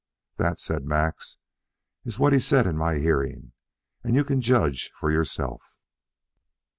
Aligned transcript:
That," 0.37 0.59
said 0.59 0.83
Max, 0.83 1.37
"is 2.05 2.17
what 2.17 2.33
he 2.33 2.39
said 2.39 2.65
in 2.65 2.75
my 2.75 2.95
hearing, 2.95 3.51
and 4.03 4.15
you 4.15 4.23
can 4.23 4.41
judge 4.41 4.91
for 4.99 5.11
yourself." 5.11 5.61